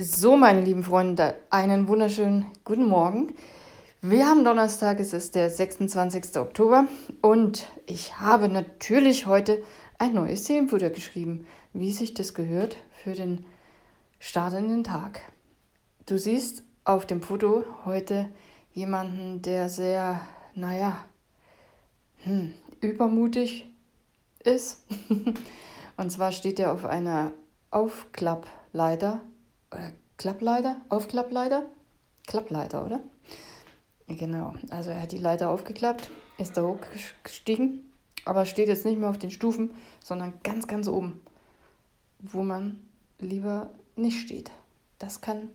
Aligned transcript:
So, 0.00 0.36
meine 0.36 0.60
lieben 0.60 0.84
Freunde, 0.84 1.34
einen 1.50 1.88
wunderschönen 1.88 2.46
guten 2.62 2.86
Morgen. 2.86 3.34
Wir 4.00 4.28
haben 4.28 4.44
Donnerstag, 4.44 5.00
es 5.00 5.12
ist 5.12 5.34
der 5.34 5.50
26. 5.50 6.36
Oktober 6.36 6.86
und 7.20 7.66
ich 7.84 8.20
habe 8.20 8.48
natürlich 8.48 9.26
heute 9.26 9.60
ein 9.98 10.14
neues 10.14 10.44
Themenfutter 10.44 10.90
geschrieben, 10.90 11.48
wie 11.72 11.90
sich 11.92 12.14
das 12.14 12.32
gehört 12.32 12.76
für 13.02 13.14
den 13.14 13.44
Start 14.20 14.54
in 14.54 14.68
den 14.68 14.84
Tag. 14.84 15.20
Du 16.06 16.16
siehst 16.16 16.62
auf 16.84 17.04
dem 17.04 17.20
Foto 17.20 17.64
heute 17.84 18.28
jemanden, 18.74 19.42
der 19.42 19.68
sehr, 19.68 20.20
naja, 20.54 21.04
hm, 22.18 22.54
übermutig 22.80 23.68
ist. 24.44 24.84
und 25.96 26.12
zwar 26.12 26.30
steht 26.30 26.60
er 26.60 26.72
auf 26.72 26.84
einer 26.84 27.32
Aufklappleiter 27.72 29.22
oder 29.72 29.92
Klappleiter, 30.16 30.80
Aufklappleiter, 30.88 31.64
Klappleiter, 32.26 32.84
oder? 32.84 33.00
Genau, 34.08 34.54
also 34.70 34.90
er 34.90 35.02
hat 35.02 35.12
die 35.12 35.18
Leiter 35.18 35.50
aufgeklappt, 35.50 36.10
ist 36.38 36.56
da 36.56 36.62
hochgestiegen, 36.62 37.92
aber 38.24 38.46
steht 38.46 38.68
jetzt 38.68 38.84
nicht 38.84 38.98
mehr 38.98 39.10
auf 39.10 39.18
den 39.18 39.30
Stufen, 39.30 39.70
sondern 40.02 40.34
ganz, 40.42 40.66
ganz 40.66 40.88
oben, 40.88 41.20
wo 42.18 42.42
man 42.42 42.82
lieber 43.18 43.70
nicht 43.96 44.20
steht. 44.20 44.50
Das 44.98 45.20
kann 45.20 45.50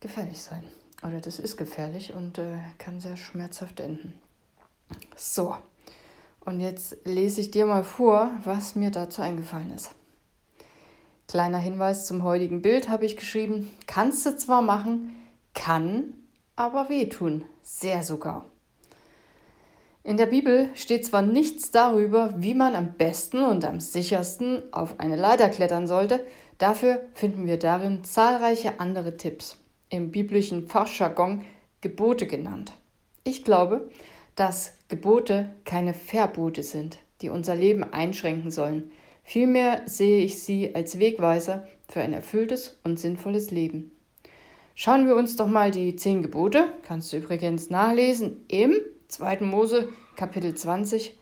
gefährlich 0.00 0.42
sein. 0.42 0.64
Oder 1.02 1.20
das 1.20 1.38
ist 1.38 1.56
gefährlich 1.56 2.12
und 2.14 2.38
äh, 2.38 2.58
kann 2.78 3.00
sehr 3.00 3.16
schmerzhaft 3.16 3.80
enden. 3.80 4.14
So, 5.16 5.56
und 6.44 6.60
jetzt 6.60 6.96
lese 7.04 7.40
ich 7.40 7.50
dir 7.50 7.66
mal 7.66 7.84
vor, 7.84 8.30
was 8.44 8.74
mir 8.74 8.90
dazu 8.90 9.22
eingefallen 9.22 9.72
ist. 9.72 9.90
Kleiner 11.32 11.56
Hinweis 11.56 12.04
zum 12.04 12.24
heutigen 12.24 12.60
Bild 12.60 12.90
habe 12.90 13.06
ich 13.06 13.16
geschrieben, 13.16 13.70
kannst 13.86 14.26
du 14.26 14.36
zwar 14.36 14.60
machen, 14.60 15.16
kann 15.54 16.12
aber 16.56 16.90
wehtun, 16.90 17.46
sehr 17.62 18.02
sogar. 18.02 18.50
In 20.04 20.18
der 20.18 20.26
Bibel 20.26 20.68
steht 20.74 21.06
zwar 21.06 21.22
nichts 21.22 21.70
darüber, 21.70 22.34
wie 22.36 22.52
man 22.52 22.74
am 22.74 22.92
besten 22.98 23.42
und 23.42 23.64
am 23.64 23.80
sichersten 23.80 24.62
auf 24.74 25.00
eine 25.00 25.16
Leiter 25.16 25.48
klettern 25.48 25.86
sollte, 25.86 26.22
dafür 26.58 27.00
finden 27.14 27.46
wir 27.46 27.58
darin 27.58 28.04
zahlreiche 28.04 28.78
andere 28.78 29.16
Tipps, 29.16 29.56
im 29.88 30.10
biblischen 30.10 30.68
Fachjargon 30.68 31.46
Gebote 31.80 32.26
genannt. 32.26 32.74
Ich 33.24 33.42
glaube, 33.42 33.88
dass 34.34 34.74
Gebote 34.88 35.48
keine 35.64 35.94
Verbote 35.94 36.62
sind, 36.62 36.98
die 37.22 37.30
unser 37.30 37.54
Leben 37.54 37.84
einschränken 37.84 38.50
sollen, 38.50 38.92
Vielmehr 39.22 39.82
sehe 39.86 40.24
ich 40.24 40.42
sie 40.42 40.74
als 40.74 40.98
Wegweiser 40.98 41.66
für 41.88 42.00
ein 42.00 42.12
erfülltes 42.12 42.78
und 42.84 42.98
sinnvolles 42.98 43.50
Leben. 43.50 43.92
Schauen 44.74 45.06
wir 45.06 45.16
uns 45.16 45.36
doch 45.36 45.46
mal 45.46 45.70
die 45.70 45.96
zehn 45.96 46.22
Gebote, 46.22 46.72
kannst 46.82 47.12
du 47.12 47.18
übrigens 47.18 47.70
nachlesen, 47.70 48.44
im 48.48 48.74
2. 49.08 49.40
Mose 49.40 49.90
Kapitel 50.16 50.54
20. 50.54 51.16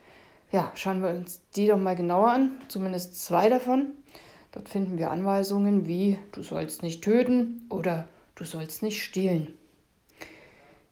Ja, 0.53 0.73
schauen 0.75 1.03
wir 1.03 1.11
uns 1.11 1.43
die 1.57 1.67
doch 1.67 1.79
mal 1.79 1.97
genauer 1.97 2.31
an, 2.31 2.53
zumindest 2.69 3.23
zwei 3.25 3.49
davon. 3.49 3.93
Dort 4.53 4.69
finden 4.69 4.99
wir 4.99 5.11
Anweisungen 5.11 5.87
wie 5.87 6.19
du 6.33 6.43
sollst 6.43 6.83
nicht 6.83 7.03
töten 7.03 7.67
oder 7.69 8.09
du 8.35 8.45
sollst 8.45 8.83
nicht 8.83 9.03
stehlen. 9.03 9.55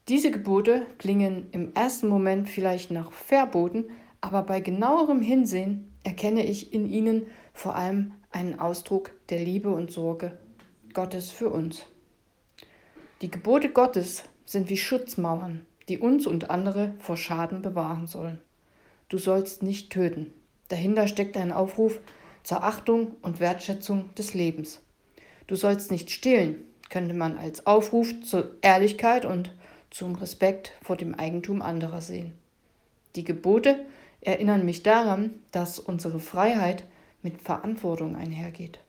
Diese 0.08 0.30
Gebote 0.30 0.86
klingen 0.98 1.48
im 1.52 1.74
ersten 1.74 2.08
Moment 2.08 2.48
vielleicht 2.48 2.90
nach 2.90 3.12
Verboten, 3.12 3.84
aber 4.20 4.42
bei 4.42 4.60
genauerem 4.60 5.20
Hinsehen 5.20 5.88
erkenne 6.04 6.44
ich 6.44 6.72
in 6.72 6.88
ihnen 6.88 7.27
vor 7.52 7.74
allem 7.74 8.12
einen 8.30 8.58
Ausdruck 8.58 9.12
der 9.28 9.41
Liebe 9.41 9.70
und 9.70 9.91
Sorge 9.91 10.38
Gottes 10.94 11.30
für 11.30 11.50
uns. 11.50 11.86
Die 13.20 13.30
Gebote 13.30 13.70
Gottes 13.70 14.24
sind 14.44 14.69
wie 14.70 14.76
Schutzmauern, 14.76 15.66
die 15.88 15.98
uns 15.98 16.26
und 16.26 16.50
andere 16.50 16.94
vor 16.98 17.16
Schaden 17.16 17.62
bewahren 17.62 18.06
sollen. 18.06 18.41
Du 19.09 19.19
sollst 19.19 19.62
nicht 19.62 19.91
töten. 19.91 20.32
Dahinter 20.69 21.09
steckt 21.09 21.36
ein 21.36 21.53
Aufruf 21.53 21.98
zur 22.42 22.62
Achtung 22.62 23.16
und 23.22 23.41
Wertschätzung 23.41 24.15
des 24.15 24.34
Lebens. 24.34 24.80
Du 25.47 25.56
sollst 25.56 25.91
nicht 25.91 26.10
stehlen, 26.10 26.65
könnte 26.91 27.15
man 27.15 27.38
als 27.38 27.66
Aufruf 27.66 28.09
zur 28.22 28.56
Ehrlichkeit 28.60 29.25
und 29.25 29.54
zum 29.91 30.15
Respekt 30.15 30.72
vor 30.82 30.97
dem 30.97 31.15
Eigentum 31.15 31.62
anderer 31.62 32.00
sehen. 32.00 32.34
Die 33.16 33.25
Gebote 33.25 33.86
erinnern 34.20 34.64
mich 34.64 34.82
daran, 34.82 35.34
dass 35.50 35.78
unsere 35.78 36.20
Freiheit 36.20 36.84
mit 37.22 37.42
Verantwortung 37.42 38.16
einhergeht. 38.16 38.80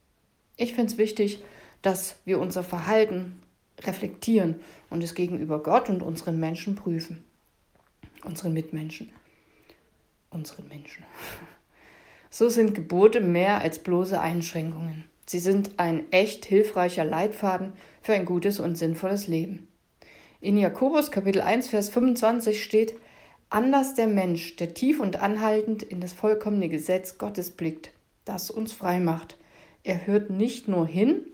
Ich 0.57 0.73
finde 0.73 0.91
es 0.91 0.97
wichtig, 0.97 1.43
dass 1.81 2.17
wir 2.25 2.39
unser 2.39 2.63
Verhalten 2.63 3.41
reflektieren 3.81 4.59
und 4.89 5.03
es 5.03 5.15
gegenüber 5.15 5.63
Gott 5.63 5.89
und 5.89 6.03
unseren 6.03 6.39
Menschen 6.39 6.75
prüfen. 6.75 7.23
Unseren 8.23 8.53
Mitmenschen. 8.53 9.11
Unseren 10.29 10.67
Menschen. 10.67 11.03
So 12.31 12.47
sind 12.47 12.75
Gebote 12.75 13.21
mehr 13.21 13.59
als 13.59 13.79
bloße 13.79 14.21
Einschränkungen. 14.21 15.05
Sie 15.25 15.39
sind 15.39 15.79
ein 15.79 16.11
echt 16.11 16.45
hilfreicher 16.45 17.03
Leitfaden 17.03 17.73
für 18.03 18.13
ein 18.13 18.25
gutes 18.25 18.59
und 18.59 18.75
sinnvolles 18.75 19.27
Leben. 19.27 19.67
In 20.39 20.55
Jakobus 20.55 21.09
Kapitel 21.09 21.41
1, 21.41 21.69
Vers 21.69 21.89
25 21.89 22.63
steht, 22.63 22.93
Anders 23.49 23.95
der 23.95 24.07
Mensch, 24.07 24.55
der 24.57 24.75
tief 24.75 24.99
und 24.99 25.21
anhaltend 25.21 25.81
in 25.81 26.01
das 26.01 26.13
vollkommene 26.13 26.69
Gesetz 26.69 27.17
Gottes 27.17 27.49
blickt, 27.49 27.91
das 28.23 28.51
uns 28.51 28.73
frei 28.73 28.99
macht. 28.99 29.37
Er 29.83 30.05
hört 30.05 30.29
nicht 30.29 30.67
nur 30.67 30.85
hin, 30.85 31.25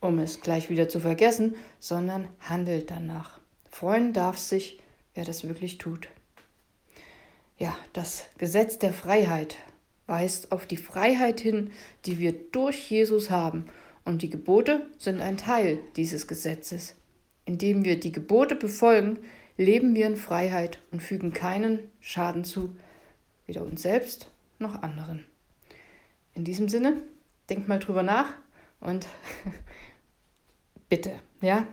um 0.00 0.18
es 0.18 0.40
gleich 0.40 0.68
wieder 0.68 0.88
zu 0.88 0.98
vergessen, 0.98 1.54
sondern 1.78 2.26
handelt 2.40 2.90
danach. 2.90 3.38
Freuen 3.70 4.12
darf 4.12 4.36
sich, 4.36 4.80
wer 5.14 5.24
das 5.24 5.46
wirklich 5.46 5.78
tut. 5.78 6.08
Ja, 7.56 7.76
das 7.92 8.24
Gesetz 8.38 8.78
der 8.78 8.92
Freiheit 8.92 9.56
weist 10.06 10.50
auf 10.50 10.66
die 10.66 10.76
Freiheit 10.76 11.40
hin, 11.40 11.70
die 12.04 12.18
wir 12.18 12.32
durch 12.32 12.90
Jesus 12.90 13.30
haben, 13.30 13.66
und 14.04 14.22
die 14.22 14.30
Gebote 14.30 14.86
sind 14.98 15.20
ein 15.20 15.36
Teil 15.36 15.78
dieses 15.94 16.26
Gesetzes. 16.26 16.96
Indem 17.44 17.84
wir 17.84 18.00
die 18.00 18.10
Gebote 18.10 18.56
befolgen, 18.56 19.18
leben 19.60 19.94
wir 19.94 20.06
in 20.06 20.16
Freiheit 20.16 20.80
und 20.90 21.02
fügen 21.02 21.32
keinen 21.32 21.80
Schaden 22.00 22.44
zu, 22.44 22.74
weder 23.46 23.62
uns 23.62 23.82
selbst 23.82 24.30
noch 24.58 24.82
anderen. 24.82 25.26
In 26.32 26.44
diesem 26.44 26.68
Sinne, 26.68 27.02
denkt 27.50 27.68
mal 27.68 27.78
drüber 27.78 28.02
nach 28.02 28.32
und 28.80 29.06
bitte, 30.88 31.12
ja, 31.42 31.66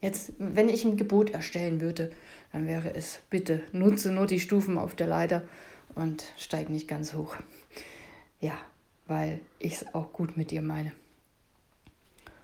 jetzt, 0.00 0.34
wenn 0.38 0.68
ich 0.68 0.84
ein 0.84 0.98
Gebot 0.98 1.30
erstellen 1.30 1.80
würde, 1.80 2.10
dann 2.52 2.66
wäre 2.66 2.94
es, 2.94 3.20
bitte 3.30 3.62
nutze 3.72 4.12
nur 4.12 4.26
die 4.26 4.40
Stufen 4.40 4.76
auf 4.76 4.94
der 4.94 5.06
Leiter 5.06 5.42
und 5.94 6.24
steig 6.36 6.68
nicht 6.68 6.88
ganz 6.88 7.14
hoch. 7.14 7.36
Ja, 8.40 8.58
weil 9.06 9.40
ich 9.58 9.74
es 9.74 9.94
auch 9.94 10.12
gut 10.12 10.36
mit 10.36 10.50
dir 10.50 10.60
meine. 10.60 10.92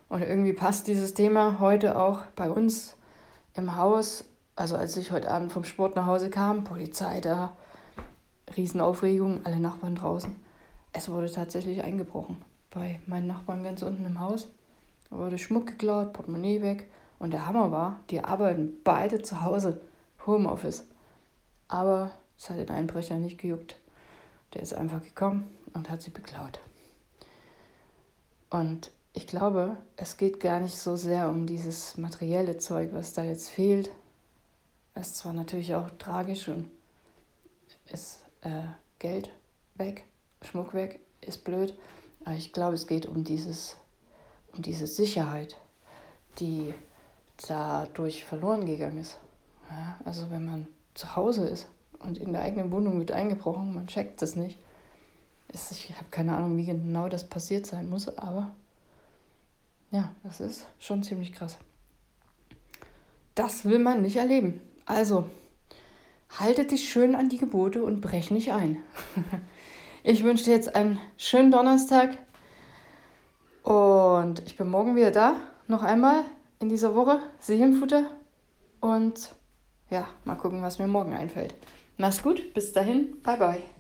Und 0.08 0.22
irgendwie 0.22 0.52
passt 0.54 0.86
dieses 0.86 1.12
Thema 1.12 1.58
heute 1.58 1.98
auch 1.98 2.24
bei 2.34 2.48
uns 2.48 2.96
im 3.54 3.76
Haus 3.76 4.24
also 4.56 4.76
als 4.76 4.96
ich 4.96 5.12
heute 5.12 5.30
Abend 5.30 5.52
vom 5.52 5.64
Sport 5.64 5.96
nach 5.96 6.06
Hause 6.06 6.30
kam, 6.30 6.64
Polizei 6.64 7.20
da, 7.20 7.56
Riesenaufregung, 8.56 9.44
alle 9.44 9.60
Nachbarn 9.60 9.96
draußen. 9.96 10.34
Es 10.92 11.10
wurde 11.10 11.30
tatsächlich 11.30 11.84
eingebrochen. 11.84 12.42
Bei 12.70 13.00
meinen 13.06 13.26
Nachbarn 13.26 13.62
ganz 13.62 13.82
unten 13.82 14.06
im 14.06 14.18
Haus. 14.18 14.48
Da 15.10 15.18
wurde 15.18 15.38
Schmuck 15.38 15.66
geklaut, 15.66 16.14
Portemonnaie 16.14 16.62
weg. 16.62 16.90
Und 17.18 17.32
der 17.32 17.46
Hammer 17.46 17.70
war, 17.70 18.00
die 18.10 18.24
arbeiten 18.24 18.72
beide 18.82 19.20
zu 19.20 19.42
Hause, 19.42 19.80
Homeoffice. 20.26 20.86
Aber 21.68 22.12
es 22.38 22.48
hat 22.48 22.58
den 22.58 22.70
Einbrecher 22.70 23.16
nicht 23.16 23.38
gejuckt. 23.38 23.76
Der 24.54 24.62
ist 24.62 24.74
einfach 24.74 25.02
gekommen 25.02 25.50
und 25.74 25.90
hat 25.90 26.00
sie 26.00 26.10
beklaut. 26.10 26.60
Und 28.48 28.90
ich 29.12 29.26
glaube, 29.26 29.76
es 29.96 30.16
geht 30.16 30.40
gar 30.40 30.60
nicht 30.60 30.76
so 30.76 30.96
sehr 30.96 31.28
um 31.28 31.46
dieses 31.46 31.98
materielle 31.98 32.56
Zeug, 32.56 32.90
was 32.92 33.12
da 33.12 33.22
jetzt 33.22 33.50
fehlt, 33.50 33.90
ist 35.00 35.16
zwar 35.16 35.32
natürlich 35.32 35.74
auch 35.74 35.90
tragisch 35.98 36.48
und 36.48 36.70
ist 37.92 38.20
äh, 38.42 38.62
Geld 38.98 39.30
weg, 39.74 40.04
Schmuck 40.42 40.74
weg, 40.74 41.00
ist 41.20 41.44
blöd, 41.44 41.76
aber 42.24 42.36
ich 42.36 42.52
glaube, 42.52 42.74
es 42.74 42.86
geht 42.86 43.06
um 43.06 43.24
dieses, 43.24 43.76
um 44.52 44.62
diese 44.62 44.86
Sicherheit, 44.86 45.56
die 46.38 46.74
dadurch 47.48 48.24
verloren 48.24 48.66
gegangen 48.66 48.98
ist. 48.98 49.18
Ja, 49.70 49.98
also 50.04 50.30
wenn 50.30 50.46
man 50.46 50.68
zu 50.94 51.14
Hause 51.16 51.46
ist 51.48 51.68
und 51.98 52.18
in 52.18 52.32
der 52.32 52.42
eigenen 52.42 52.70
Wohnung 52.70 52.98
wird 52.98 53.12
eingebrochen, 53.12 53.74
man 53.74 53.86
checkt 53.86 54.22
das 54.22 54.36
nicht. 54.36 54.58
Ist, 55.52 55.72
ich 55.72 55.90
habe 55.90 56.06
keine 56.10 56.36
Ahnung, 56.36 56.56
wie 56.56 56.64
genau 56.64 57.08
das 57.08 57.28
passiert 57.28 57.66
sein 57.66 57.88
muss, 57.88 58.08
aber 58.16 58.54
ja, 59.90 60.12
das 60.22 60.40
ist 60.40 60.66
schon 60.78 61.02
ziemlich 61.02 61.32
krass. 61.32 61.58
Das 63.34 63.64
will 63.64 63.78
man 63.78 64.02
nicht 64.02 64.16
erleben. 64.16 64.60
Also, 64.86 65.28
haltet 66.38 66.70
dich 66.70 66.88
schön 66.88 67.14
an 67.14 67.28
die 67.28 67.38
Gebote 67.38 67.82
und 67.82 68.00
brech 68.00 68.30
nicht 68.30 68.52
ein. 68.52 68.82
ich 70.04 70.22
wünsche 70.22 70.44
dir 70.44 70.52
jetzt 70.52 70.74
einen 70.74 71.00
schönen 71.16 71.50
Donnerstag 71.50 72.16
und 73.64 74.42
ich 74.46 74.56
bin 74.56 74.70
morgen 74.70 74.94
wieder 74.94 75.10
da 75.10 75.36
noch 75.66 75.82
einmal 75.82 76.24
in 76.60 76.68
dieser 76.68 76.94
Woche 76.94 77.20
Seelenfutter 77.40 78.10
und 78.80 79.34
ja, 79.90 80.08
mal 80.24 80.36
gucken, 80.36 80.62
was 80.62 80.78
mir 80.78 80.86
morgen 80.86 81.14
einfällt. 81.14 81.54
Mach's 81.96 82.22
gut, 82.22 82.54
bis 82.54 82.72
dahin, 82.72 83.20
bye 83.22 83.36
bye. 83.36 83.75